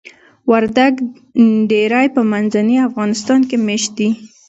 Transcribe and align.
وردګ 0.51 0.93
ډیری 1.69 2.07
په 2.15 2.21
منځني 2.31 2.77
افغانستان 2.87 3.39
کې 3.49 3.57
میشت 3.67 3.89
دي. 3.97 4.09